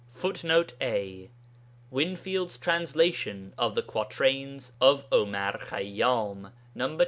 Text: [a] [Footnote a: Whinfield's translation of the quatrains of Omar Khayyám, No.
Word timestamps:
[a] 0.15 0.17
[Footnote 0.17 0.73
a: 0.81 1.29
Whinfield's 1.93 2.57
translation 2.57 3.53
of 3.55 3.75
the 3.75 3.83
quatrains 3.83 4.71
of 4.81 5.05
Omar 5.11 5.59
Khayyám, 5.59 6.51
No. 6.73 6.97